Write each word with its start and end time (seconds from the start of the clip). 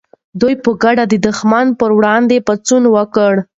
دوی 0.41 0.53
په 0.63 0.69
ګډه 0.83 1.03
د 1.07 1.13
دښمن 1.27 1.67
پر 1.79 1.89
وړاندې 1.97 2.43
پاڅون 2.47 2.83
وکړ. 2.95 3.33